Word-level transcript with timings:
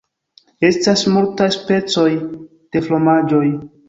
Estas 0.69 1.03
multaj 1.17 1.49
specoj 1.55 2.07
de 2.77 2.81
fromaĝoj. 2.87 3.43